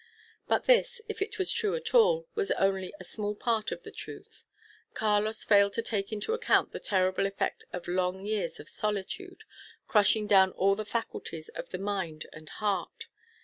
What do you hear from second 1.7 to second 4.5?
at all, was only a small part of the truth.